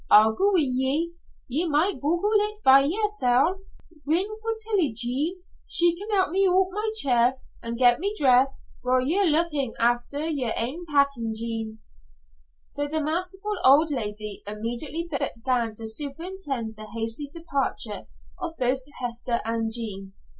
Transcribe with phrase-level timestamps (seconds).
[0.09, 1.11] I'll go wi' ye.
[1.47, 3.57] Ye might boggle it by yersel'.
[4.07, 5.43] Ring for Tillie, Jean.
[5.67, 9.75] She can help me oot o' my chair an' get me dressed, while ye're lookin'
[9.79, 11.81] after yer ain packin', Jean."
[12.65, 18.07] So the masterful old lady immediately began to superintend the hasty departure
[18.41, 20.13] of both Hester and Jean.